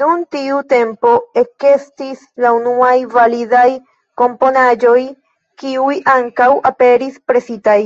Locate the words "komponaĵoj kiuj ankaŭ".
4.24-6.52